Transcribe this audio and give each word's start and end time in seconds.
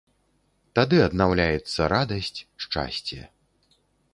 Тады 0.77 0.97
аднаўляецца 1.07 1.89
радасць, 1.95 2.39
шчасце. 2.67 3.21